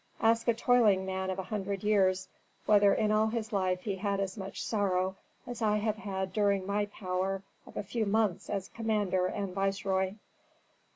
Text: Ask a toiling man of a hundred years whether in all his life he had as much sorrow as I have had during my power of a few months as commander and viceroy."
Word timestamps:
Ask 0.19 0.47
a 0.47 0.55
toiling 0.55 1.05
man 1.05 1.29
of 1.29 1.37
a 1.37 1.43
hundred 1.43 1.83
years 1.83 2.27
whether 2.65 2.91
in 2.91 3.11
all 3.11 3.27
his 3.27 3.53
life 3.53 3.81
he 3.81 3.97
had 3.97 4.19
as 4.19 4.35
much 4.35 4.65
sorrow 4.65 5.15
as 5.45 5.61
I 5.61 5.75
have 5.77 5.97
had 5.97 6.33
during 6.33 6.65
my 6.65 6.87
power 6.87 7.43
of 7.67 7.77
a 7.77 7.83
few 7.83 8.07
months 8.07 8.49
as 8.49 8.67
commander 8.69 9.27
and 9.27 9.53
viceroy." 9.53 10.15